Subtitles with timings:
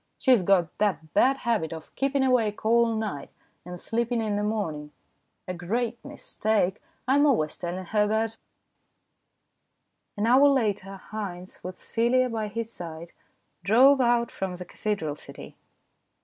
[0.17, 3.29] She has got the bad habit of keeping awake all night,
[3.63, 4.91] and sleeping in the morning.
[5.47, 6.81] A great mistake.
[7.07, 8.37] I'm always telling her about it."
[10.17, 13.11] An hour later Haynes, with Celia by his side,
[13.63, 15.55] drove out from the cathedral city.